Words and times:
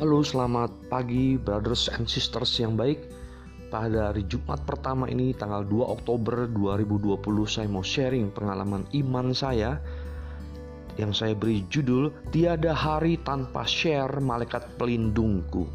Halo, 0.00 0.24
selamat 0.24 0.88
pagi 0.88 1.36
brothers 1.36 1.92
and 1.92 2.08
sisters 2.08 2.56
yang 2.56 2.72
baik. 2.72 3.04
Pada 3.68 4.08
hari 4.08 4.24
Jumat 4.24 4.64
pertama 4.64 5.04
ini 5.12 5.36
tanggal 5.36 5.60
2 5.68 5.76
Oktober 5.76 6.48
2020 6.48 7.20
saya 7.44 7.68
mau 7.68 7.84
sharing 7.84 8.32
pengalaman 8.32 8.88
iman 8.96 9.36
saya 9.36 9.76
yang 10.96 11.12
saya 11.12 11.36
beri 11.36 11.68
judul 11.68 12.16
Tiada 12.32 12.72
hari 12.72 13.20
tanpa 13.20 13.68
share 13.68 14.24
malaikat 14.24 14.72
pelindungku. 14.80 15.68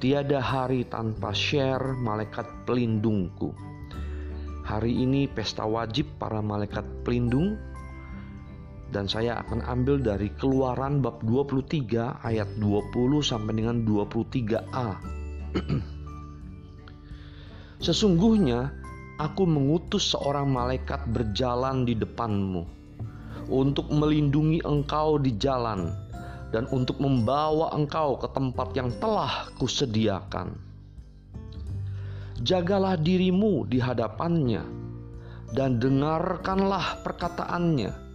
Tiada 0.00 0.40
hari 0.40 0.88
tanpa 0.88 1.36
share 1.36 1.92
malaikat 1.92 2.48
pelindungku. 2.64 3.52
Hari 4.64 4.96
ini 4.96 5.28
pesta 5.28 5.68
wajib 5.68 6.08
para 6.16 6.40
malaikat 6.40 6.88
pelindung 7.04 7.60
dan 8.94 9.10
saya 9.10 9.42
akan 9.42 9.66
ambil 9.66 9.98
dari 9.98 10.30
Keluaran 10.38 11.02
bab 11.02 11.22
23 11.26 12.22
ayat 12.22 12.48
20 12.62 12.94
sampai 13.22 13.52
dengan 13.58 13.82
23a. 13.82 14.90
Sesungguhnya 17.86 18.70
aku 19.18 19.44
mengutus 19.44 20.14
seorang 20.14 20.48
malaikat 20.48 21.02
berjalan 21.10 21.82
di 21.82 21.98
depanmu 21.98 22.64
untuk 23.50 23.90
melindungi 23.90 24.62
engkau 24.62 25.18
di 25.18 25.34
jalan 25.36 25.90
dan 26.54 26.70
untuk 26.70 27.02
membawa 27.02 27.74
engkau 27.74 28.16
ke 28.16 28.30
tempat 28.32 28.70
yang 28.78 28.90
telah 29.02 29.50
kusediakan. 29.58 30.56
Jagalah 32.40 33.00
dirimu 33.00 33.66
di 33.66 33.80
hadapannya 33.80 34.62
dan 35.56 35.80
dengarkanlah 35.80 37.00
perkataannya 37.02 38.05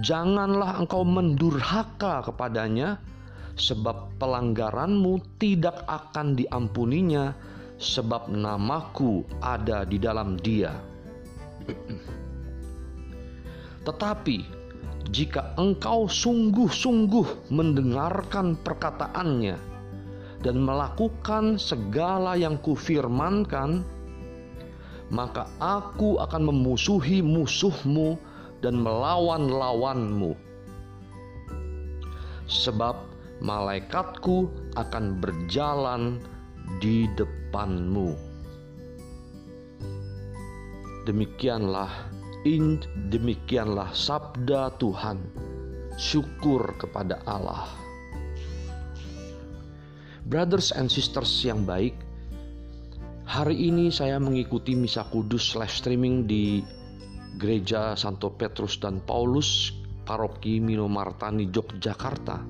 janganlah 0.00 0.80
engkau 0.80 1.04
mendurhaka 1.04 2.24
kepadanya, 2.24 2.96
sebab 3.60 4.16
pelanggaranmu 4.16 5.20
tidak 5.36 5.84
akan 5.84 6.32
diampuninya, 6.32 7.36
sebab 7.76 8.32
namaku 8.32 9.26
ada 9.44 9.84
di 9.84 10.00
dalam 10.00 10.40
dia. 10.40 10.72
Tetapi 13.82 14.38
jika 15.10 15.58
engkau 15.58 16.06
sungguh-sungguh 16.06 17.50
mendengarkan 17.50 18.54
perkataannya 18.62 19.58
dan 20.40 20.56
melakukan 20.62 21.58
segala 21.58 22.38
yang 22.38 22.56
kufirmankan, 22.62 23.82
maka 25.12 25.50
aku 25.60 26.22
akan 26.22 26.48
memusuhi 26.48 27.20
musuhmu 27.20 28.16
dan 28.62 28.78
melawan 28.78 29.50
lawanmu. 29.50 30.38
Sebab 32.46 32.94
malaikatku 33.42 34.46
akan 34.78 35.18
berjalan 35.18 36.22
di 36.78 37.10
depanmu. 37.18 38.14
Demikianlah 41.02 41.90
in 42.46 42.78
demikianlah 43.10 43.90
sabda 43.90 44.78
Tuhan. 44.78 45.18
Syukur 45.98 46.72
kepada 46.80 47.20
Allah. 47.28 47.68
Brothers 50.22 50.72
and 50.72 50.88
sisters 50.88 51.28
yang 51.44 51.68
baik, 51.68 51.92
hari 53.28 53.68
ini 53.68 53.92
saya 53.92 54.16
mengikuti 54.16 54.72
misa 54.72 55.04
kudus 55.10 55.52
live 55.52 55.68
streaming 55.68 56.24
di 56.24 56.64
Gereja 57.36 57.96
Santo 57.96 58.32
Petrus 58.32 58.76
dan 58.80 59.00
Paulus 59.04 59.72
Paroki 60.02 60.58
Minomartani 60.58 61.48
Yogyakarta 61.48 62.42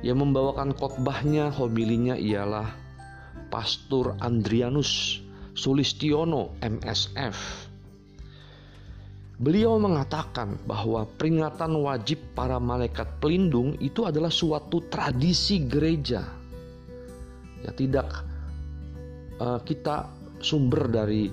yang 0.00 0.20
membawakan 0.20 0.72
khotbahnya 0.72 1.52
homilinya 1.52 2.16
ialah 2.16 2.72
Pastor 3.52 4.16
Andrianus 4.20 5.20
Sulistiono 5.52 6.56
MSF. 6.62 7.68
Beliau 9.40 9.80
mengatakan 9.80 10.60
bahwa 10.68 11.08
peringatan 11.16 11.72
wajib 11.80 12.20
para 12.36 12.60
malaikat 12.60 13.08
pelindung 13.24 13.72
itu 13.80 14.04
adalah 14.04 14.28
suatu 14.28 14.84
tradisi 14.92 15.64
gereja. 15.64 16.20
Ya 17.64 17.72
tidak 17.72 18.08
uh, 19.40 19.60
kita 19.64 20.12
sumber 20.44 20.88
dari 20.92 21.32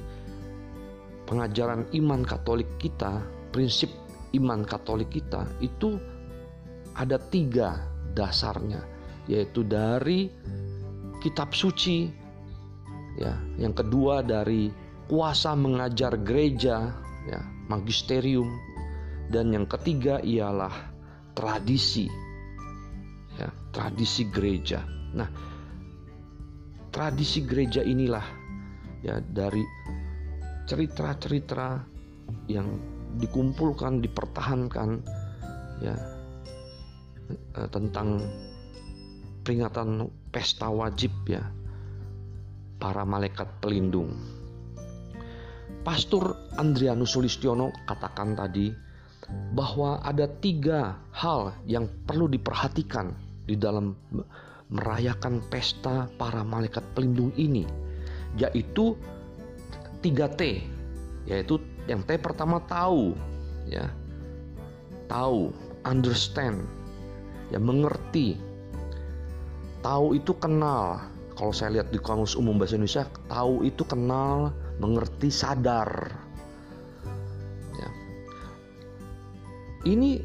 pengajaran 1.28 1.86
iman 1.92 2.24
Katolik 2.24 2.80
kita, 2.80 3.20
prinsip 3.52 3.92
iman 4.34 4.64
Katolik 4.64 5.12
kita 5.12 5.44
itu 5.60 6.00
ada 6.96 7.20
tiga 7.20 7.84
dasarnya, 8.16 8.82
yaitu 9.30 9.62
dari 9.62 10.32
kitab 11.22 11.54
suci, 11.54 12.10
ya, 13.20 13.36
yang 13.60 13.76
kedua 13.76 14.24
dari 14.24 14.72
kuasa 15.06 15.54
mengajar 15.54 16.18
gereja, 16.24 16.90
ya, 17.28 17.42
magisterium, 17.70 18.50
dan 19.30 19.52
yang 19.52 19.68
ketiga 19.68 20.24
ialah 20.24 20.74
tradisi, 21.36 22.10
ya, 23.38 23.52
tradisi 23.70 24.26
gereja. 24.32 24.82
Nah, 25.14 25.30
tradisi 26.90 27.46
gereja 27.46 27.86
inilah 27.86 28.26
ya 29.06 29.22
dari 29.22 29.62
cerita-cerita 30.68 31.82
yang 32.52 32.68
dikumpulkan, 33.18 34.04
dipertahankan 34.04 35.00
ya 35.80 35.96
eh, 37.32 37.68
tentang 37.72 38.22
peringatan 39.48 40.12
pesta 40.30 40.68
wajib 40.68 41.12
ya 41.26 41.42
para 42.78 43.08
malaikat 43.08 43.48
pelindung. 43.64 44.12
Pastor 45.88 46.36
Andrianus 46.60 47.16
Sulistiono 47.16 47.72
katakan 47.88 48.36
tadi 48.36 48.76
bahwa 49.56 50.04
ada 50.04 50.28
tiga 50.44 51.00
hal 51.16 51.56
yang 51.64 51.88
perlu 52.04 52.28
diperhatikan 52.28 53.16
di 53.48 53.56
dalam 53.56 53.96
merayakan 54.68 55.40
pesta 55.48 56.12
para 56.20 56.44
malaikat 56.44 56.84
pelindung 56.92 57.32
ini, 57.40 57.64
yaitu 58.36 59.00
3T 60.02 60.42
yaitu 61.28 61.60
yang 61.88 62.04
T 62.04 62.16
pertama 62.20 62.64
tahu 62.68 63.16
ya. 63.68 63.92
Tahu 65.08 65.56
understand 65.88 66.68
ya 67.52 67.60
mengerti. 67.60 68.36
Tahu 69.80 70.20
itu 70.20 70.36
kenal. 70.36 71.00
Kalau 71.38 71.54
saya 71.54 71.80
lihat 71.80 71.94
di 71.94 72.02
kamus 72.02 72.34
umum 72.34 72.58
bahasa 72.58 72.76
Indonesia 72.76 73.06
tahu 73.30 73.62
itu 73.64 73.86
kenal 73.86 74.52
mengerti 74.82 75.30
sadar. 75.32 76.12
Ya. 77.78 77.90
Ini 79.88 80.20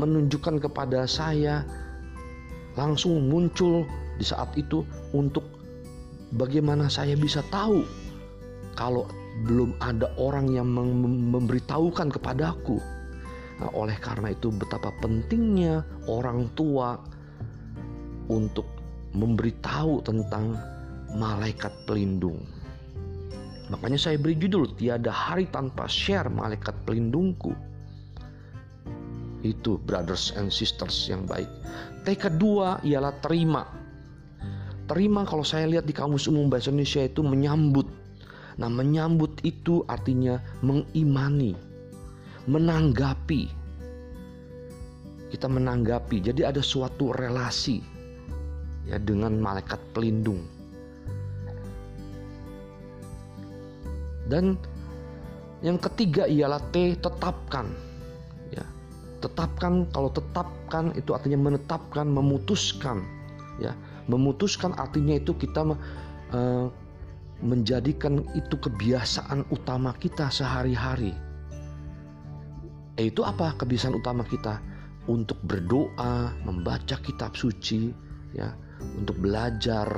menunjukkan 0.00 0.62
kepada 0.62 1.04
saya 1.04 1.66
langsung 2.78 3.28
muncul 3.28 3.84
di 4.16 4.24
saat 4.24 4.54
itu 4.56 4.86
untuk 5.12 5.44
bagaimana 6.38 6.86
saya 6.86 7.18
bisa 7.18 7.42
tahu 7.50 7.82
kalau 8.74 9.06
belum 9.46 9.74
ada 9.80 10.10
orang 10.20 10.50
yang 10.52 10.68
memberitahukan 11.32 12.12
kepadaku. 12.12 12.78
Nah, 13.60 13.70
oleh 13.76 13.96
karena 14.00 14.32
itu 14.32 14.48
betapa 14.48 14.92
pentingnya 15.04 15.84
orang 16.08 16.48
tua 16.56 16.96
untuk 18.30 18.64
memberitahu 19.12 20.00
tentang 20.06 20.56
malaikat 21.12 21.74
pelindung. 21.84 22.40
Makanya 23.70 23.98
saya 23.98 24.16
beri 24.18 24.34
judul 24.34 24.74
tiada 24.74 25.14
hari 25.14 25.46
tanpa 25.46 25.86
share 25.86 26.26
malaikat 26.26 26.74
pelindungku. 26.86 27.54
Itu 29.46 29.78
brothers 29.86 30.34
and 30.36 30.50
sisters 30.50 31.06
yang 31.06 31.24
baik. 31.24 31.48
T 32.02 32.12
kedua 32.18 32.82
ialah 32.82 33.14
terima. 33.22 33.64
Terima 34.90 35.22
kalau 35.22 35.46
saya 35.46 35.70
lihat 35.70 35.86
di 35.86 35.94
kamus 35.94 36.26
umum 36.26 36.50
bahasa 36.50 36.74
Indonesia 36.74 37.06
itu 37.06 37.22
menyambut 37.22 37.86
Nah, 38.60 38.68
menyambut 38.68 39.40
itu 39.40 39.80
artinya 39.88 40.36
mengimani, 40.60 41.56
menanggapi. 42.44 43.48
Kita 45.32 45.48
menanggapi. 45.48 46.20
Jadi 46.20 46.44
ada 46.44 46.60
suatu 46.60 47.16
relasi 47.16 47.80
ya 48.84 49.00
dengan 49.00 49.40
malaikat 49.40 49.80
pelindung. 49.96 50.44
Dan 54.28 54.60
yang 55.64 55.80
ketiga 55.80 56.28
ialah 56.28 56.60
T 56.68 57.00
tetapkan. 57.00 57.72
Ya. 58.52 58.62
Tetapkan 59.24 59.88
kalau 59.88 60.12
tetapkan 60.12 60.92
itu 61.00 61.16
artinya 61.16 61.48
menetapkan, 61.48 62.04
memutuskan. 62.12 63.00
Ya, 63.56 63.72
memutuskan 64.08 64.76
artinya 64.76 65.16
itu 65.16 65.32
kita 65.36 65.64
uh, 66.32 66.66
menjadikan 67.40 68.24
itu 68.36 68.56
kebiasaan 68.56 69.48
utama 69.48 69.96
kita 69.96 70.28
sehari-hari. 70.28 71.16
Eh, 73.00 73.08
itu 73.08 73.24
apa 73.24 73.56
kebiasaan 73.56 73.96
utama 73.96 74.24
kita? 74.28 74.60
untuk 75.08 75.42
berdoa, 75.42 76.30
membaca 76.46 76.94
kitab 77.02 77.34
suci, 77.34 77.90
ya, 78.36 78.54
untuk 78.94 79.18
belajar, 79.18 79.88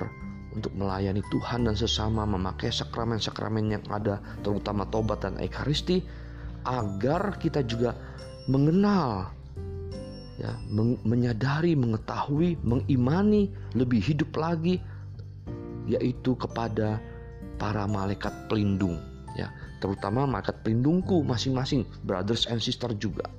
untuk 0.57 0.73
melayani 0.73 1.21
Tuhan 1.29 1.69
dan 1.69 1.77
sesama, 1.77 2.25
memakai 2.25 2.73
sakramen-sakramen 2.73 3.77
yang 3.77 3.85
ada, 3.93 4.23
terutama 4.41 4.89
tobat 4.89 5.27
dan 5.27 5.37
ekaristi, 5.37 6.01
agar 6.65 7.37
kita 7.37 7.61
juga 7.67 7.93
mengenal, 8.49 9.29
ya, 10.39 10.57
menyadari, 11.05 11.77
mengetahui, 11.77 12.57
mengimani, 12.65 13.51
lebih 13.75 14.01
hidup 14.01 14.33
lagi, 14.39 14.79
yaitu 15.91 16.39
kepada 16.39 17.03
para 17.63 17.87
malaikat 17.87 18.35
pelindung, 18.51 18.99
ya, 19.39 19.47
terutama 19.79 20.27
malaikat 20.27 20.59
pelindungku 20.67 21.23
masing-masing, 21.23 21.87
brothers 22.03 22.51
and 22.51 22.59
sister 22.59 22.91
juga. 22.99 23.31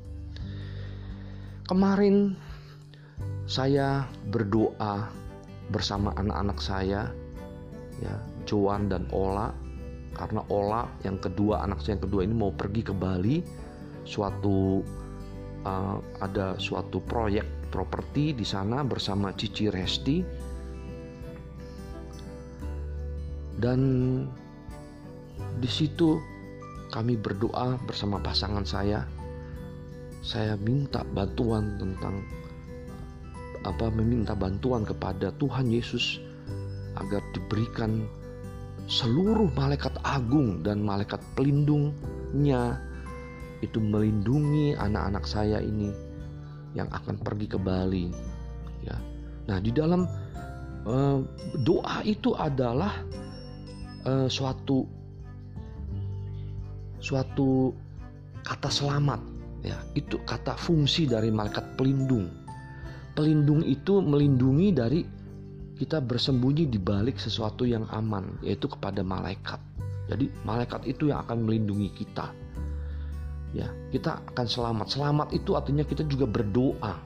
Kemarin 1.68 2.40
saya 3.44 4.08
berdoa 4.32 5.12
bersama 5.68 6.16
anak-anak 6.16 6.60
saya 6.64 7.12
ya 8.00 8.16
Joan 8.48 8.88
dan 8.88 9.12
Ola. 9.12 9.52
Karena 10.14 10.46
Ola 10.54 10.86
yang 11.02 11.18
kedua 11.18 11.66
anak 11.66 11.82
saya 11.82 11.98
yang 11.98 12.06
kedua 12.06 12.22
ini 12.24 12.36
mau 12.38 12.56
pergi 12.56 12.82
ke 12.86 12.94
Bali. 12.96 13.44
Suatu 14.08 14.84
uh, 15.68 15.98
ada 16.24 16.56
suatu 16.60 17.04
proyek 17.04 17.72
properti 17.74 18.38
di 18.38 18.46
sana 18.46 18.86
bersama 18.86 19.34
Cici 19.34 19.72
Resti 19.72 20.22
dan 23.62 23.80
di 25.62 25.70
situ 25.70 26.18
kami 26.94 27.18
berdoa 27.18 27.78
bersama 27.90 28.22
pasangan 28.22 28.66
saya. 28.66 29.06
Saya 30.24 30.56
minta 30.56 31.04
bantuan 31.04 31.76
tentang 31.76 32.24
apa 33.66 33.92
meminta 33.92 34.38
bantuan 34.38 34.88
kepada 34.88 35.34
Tuhan 35.36 35.68
Yesus 35.68 36.22
agar 36.96 37.20
diberikan 37.36 38.08
seluruh 38.88 39.50
malaikat 39.58 39.98
agung 40.06 40.62
dan 40.62 40.86
malaikat 40.86 41.20
pelindungnya. 41.36 42.78
Itu 43.64 43.80
melindungi 43.80 44.76
anak-anak 44.76 45.24
saya 45.24 45.64
ini 45.64 45.92
yang 46.76 46.90
akan 46.92 47.16
pergi 47.22 47.48
ke 47.48 47.58
Bali 47.58 48.12
ya. 48.84 48.98
Nah 49.48 49.58
di 49.64 49.72
dalam 49.72 50.04
uh, 50.84 51.20
doa 51.64 52.04
itu 52.04 52.36
adalah 52.36 53.02
uh, 54.08 54.28
suatu 54.28 54.88
suatu 57.04 57.76
kata 58.44 58.72
selamat 58.72 59.20
ya 59.64 59.76
itu 59.96 60.20
kata 60.24 60.56
fungsi 60.56 61.08
dari 61.08 61.32
malaikat 61.32 61.76
pelindung 61.76 62.32
pelindung 63.14 63.62
itu 63.64 64.02
melindungi 64.02 64.70
dari 64.74 65.02
kita 65.78 66.02
bersembunyi 66.02 66.70
di 66.70 66.78
balik 66.78 67.18
sesuatu 67.18 67.66
yang 67.66 67.90
aman, 67.90 68.38
yaitu 68.46 68.70
kepada 68.70 69.02
malaikat. 69.02 69.58
Jadi 70.08 70.30
malaikat 70.46 70.86
itu 70.86 71.10
yang 71.10 71.26
akan 71.26 71.44
melindungi 71.50 71.90
kita. 71.92 72.30
Ya, 73.54 73.70
kita 73.94 74.22
akan 74.34 74.48
selamat. 74.50 74.88
Selamat 74.90 75.28
itu 75.34 75.54
artinya 75.54 75.86
kita 75.86 76.06
juga 76.06 76.26
berdoa. 76.30 76.98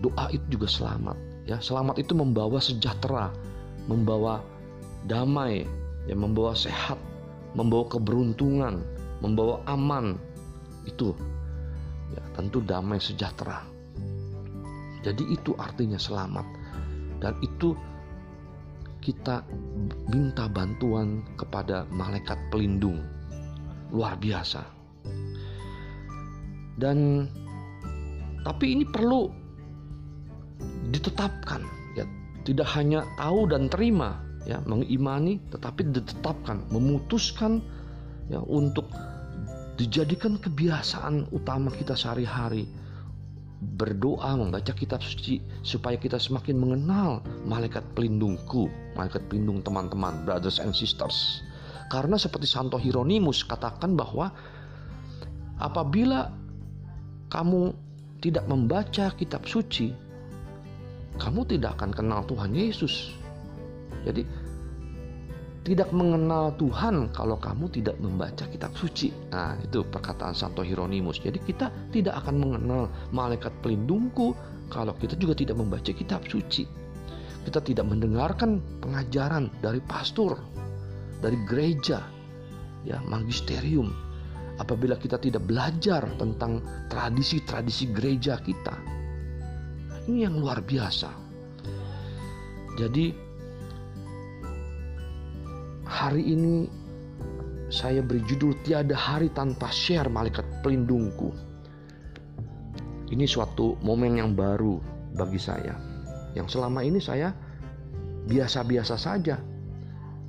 Doa 0.00 0.26
itu 0.32 0.44
juga 0.58 0.68
selamat. 0.68 1.16
Ya, 1.48 1.60
selamat 1.60 2.00
itu 2.00 2.12
membawa 2.16 2.60
sejahtera, 2.60 3.32
membawa 3.88 4.40
damai, 5.10 5.66
ya, 6.06 6.14
membawa 6.16 6.56
sehat, 6.56 6.98
membawa 7.54 7.86
keberuntungan, 7.88 8.82
membawa 9.20 9.62
aman. 9.68 10.18
Itu 10.88 11.14
ya, 12.12 12.22
tentu 12.34 12.62
damai 12.64 12.98
sejahtera. 12.98 13.62
Jadi 15.02 15.34
itu 15.34 15.54
artinya 15.58 15.98
selamat. 15.98 16.46
Dan 17.18 17.38
itu 17.42 17.74
kita 19.02 19.42
minta 20.10 20.46
bantuan 20.46 21.26
kepada 21.34 21.86
malaikat 21.90 22.38
pelindung. 22.54 23.02
Luar 23.90 24.14
biasa. 24.18 24.62
Dan 26.78 27.28
tapi 28.42 28.74
ini 28.74 28.82
perlu 28.86 29.30
ditetapkan 30.90 31.62
ya, 31.94 32.06
tidak 32.42 32.66
hanya 32.74 33.06
tahu 33.18 33.46
dan 33.50 33.70
terima 33.70 34.18
ya, 34.48 34.58
mengimani 34.64 35.38
tetapi 35.50 35.92
ditetapkan, 35.92 36.66
memutuskan 36.70 37.62
ya 38.30 38.40
untuk 38.42 38.90
dijadikan 39.76 40.38
kebiasaan 40.38 41.32
utama 41.32 41.72
kita 41.72 41.96
sehari-hari 41.96 42.68
berdoa 43.62 44.34
membaca 44.34 44.74
kitab 44.74 44.98
suci 45.06 45.38
supaya 45.62 45.94
kita 45.94 46.18
semakin 46.18 46.58
mengenal 46.58 47.22
malaikat 47.46 47.86
pelindungku, 47.94 48.66
malaikat 48.98 49.22
pelindung 49.30 49.62
teman-teman, 49.62 50.26
brothers 50.26 50.58
and 50.58 50.74
sisters. 50.74 51.46
Karena 51.86 52.18
seperti 52.18 52.50
Santo 52.50 52.74
Hieronymus 52.74 53.46
katakan 53.46 53.94
bahwa 53.94 54.34
apabila 55.62 56.34
kamu 57.30 57.70
tidak 58.18 58.50
membaca 58.50 59.14
kitab 59.14 59.46
suci, 59.46 59.94
kamu 61.22 61.46
tidak 61.46 61.78
akan 61.78 61.90
kenal 61.94 62.20
Tuhan 62.26 62.50
Yesus. 62.58 63.14
Jadi 64.02 64.22
tidak 65.62 65.94
mengenal 65.94 66.58
Tuhan 66.58 67.14
kalau 67.14 67.38
kamu 67.38 67.70
tidak 67.70 67.94
membaca 68.02 68.50
kitab 68.50 68.74
suci. 68.74 69.14
Nah, 69.30 69.54
itu 69.62 69.86
perkataan 69.86 70.34
Santo 70.34 70.66
Hieronymus. 70.66 71.22
Jadi 71.22 71.38
kita 71.38 71.70
tidak 71.94 72.18
akan 72.26 72.34
mengenal 72.42 72.90
malaikat 73.14 73.54
pelindungku 73.62 74.34
kalau 74.74 74.90
kita 74.98 75.14
juga 75.14 75.38
tidak 75.38 75.62
membaca 75.62 75.94
kitab 75.94 76.26
suci. 76.26 76.66
Kita 77.46 77.62
tidak 77.62 77.86
mendengarkan 77.86 78.58
pengajaran 78.82 79.54
dari 79.62 79.78
pastor, 79.86 80.34
dari 81.22 81.38
gereja, 81.46 82.02
ya, 82.82 82.98
magisterium. 83.06 83.94
Apabila 84.58 84.98
kita 84.98 85.18
tidak 85.22 85.46
belajar 85.46 86.06
tentang 86.18 86.58
tradisi-tradisi 86.90 87.94
gereja 87.94 88.34
kita. 88.42 88.74
Ini 90.10 90.26
yang 90.26 90.42
luar 90.42 90.58
biasa. 90.62 91.10
Jadi 92.78 93.31
Hari 95.92 96.24
ini 96.24 96.64
saya 97.68 98.00
beri 98.00 98.24
judul 98.24 98.56
Tiada 98.64 98.96
Hari 98.96 99.28
Tanpa 99.36 99.68
Share 99.68 100.08
Malaikat 100.08 100.64
Pelindungku. 100.64 101.36
Ini 103.12 103.28
suatu 103.28 103.76
momen 103.84 104.16
yang 104.16 104.32
baru 104.32 104.80
bagi 105.12 105.36
saya. 105.36 105.76
Yang 106.32 106.56
selama 106.56 106.80
ini 106.80 106.96
saya 106.96 107.36
biasa-biasa 108.24 108.96
saja 108.96 109.36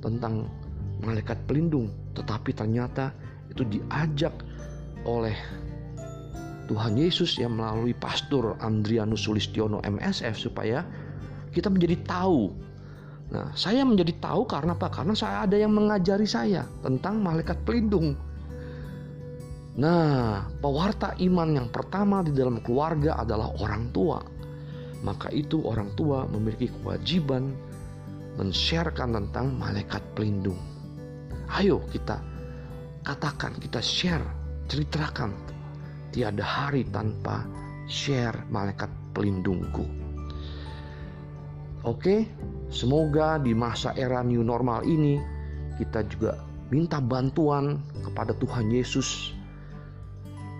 tentang 0.04 0.52
malaikat 1.00 1.40
pelindung, 1.48 1.88
tetapi 2.12 2.52
ternyata 2.52 3.16
itu 3.48 3.64
diajak 3.64 4.36
oleh 5.08 5.32
Tuhan 6.68 7.00
Yesus 7.00 7.40
yang 7.40 7.56
melalui 7.56 7.96
pastor 7.96 8.60
Andrianus 8.60 9.24
Sulistiono 9.24 9.80
MSF 9.80 10.36
supaya 10.36 10.84
kita 11.56 11.72
menjadi 11.72 11.96
tahu 12.04 12.52
Nah, 13.32 13.54
saya 13.56 13.86
menjadi 13.88 14.12
tahu 14.20 14.44
karena 14.44 14.76
apa? 14.76 14.92
Karena 14.92 15.16
saya 15.16 15.48
ada 15.48 15.56
yang 15.56 15.72
mengajari 15.72 16.28
saya 16.28 16.68
tentang 16.84 17.24
malaikat 17.24 17.56
pelindung. 17.64 18.18
Nah, 19.74 20.46
pewarta 20.62 21.16
iman 21.18 21.48
yang 21.56 21.68
pertama 21.72 22.22
di 22.22 22.30
dalam 22.30 22.60
keluarga 22.60 23.18
adalah 23.18 23.50
orang 23.58 23.90
tua. 23.90 24.20
Maka 25.04 25.28
itu 25.34 25.60
orang 25.64 25.92
tua 25.98 26.24
memiliki 26.30 26.70
kewajiban 26.80 27.52
men-sharekan 28.38 29.12
tentang 29.14 29.56
malaikat 29.56 30.00
pelindung. 30.14 30.58
Ayo 31.54 31.82
kita 31.90 32.22
katakan, 33.04 33.56
kita 33.60 33.82
share, 33.84 34.24
ceritakan. 34.70 35.34
Tiada 36.14 36.46
hari 36.46 36.86
tanpa 36.88 37.42
share 37.90 38.46
malaikat 38.48 38.88
pelindungku. 39.10 39.82
Oke, 41.84 42.24
Semoga 42.74 43.38
di 43.38 43.54
masa 43.54 43.94
era 43.94 44.18
new 44.26 44.42
normal 44.42 44.82
ini 44.82 45.22
kita 45.78 46.02
juga 46.10 46.42
minta 46.74 46.98
bantuan 46.98 47.78
kepada 48.02 48.34
Tuhan 48.34 48.66
Yesus 48.66 49.30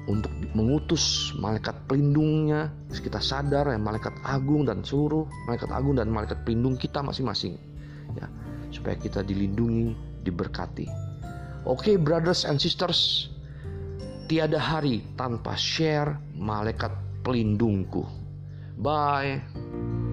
untuk 0.06 0.30
mengutus 0.54 1.34
malaikat 1.42 1.74
pelindungnya. 1.90 2.70
Kita 2.94 3.18
sadar 3.18 3.66
ya 3.66 3.78
malaikat 3.82 4.14
agung 4.22 4.62
dan 4.62 4.86
seluruh 4.86 5.26
malaikat 5.50 5.74
agung 5.74 5.98
dan 5.98 6.06
malaikat 6.06 6.38
pelindung 6.46 6.78
kita 6.78 7.02
masing-masing 7.02 7.58
ya 8.14 8.30
supaya 8.70 8.94
kita 8.94 9.26
dilindungi 9.26 9.98
diberkati. 10.22 10.86
Oke 11.66 11.90
okay, 11.90 11.96
brothers 11.98 12.46
and 12.46 12.62
sisters 12.62 13.26
tiada 14.30 14.62
hari 14.62 15.02
tanpa 15.18 15.58
share 15.58 16.14
malaikat 16.38 16.94
pelindungku. 17.26 18.06
Bye 18.78 20.03